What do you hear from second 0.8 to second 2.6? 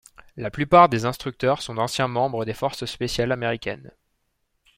des instructeurs sont d'anciens membres des